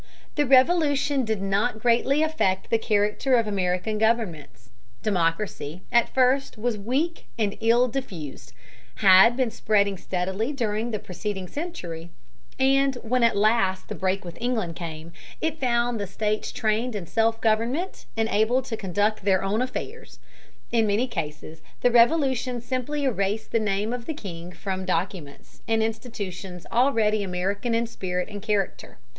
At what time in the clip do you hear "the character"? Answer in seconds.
2.71-3.35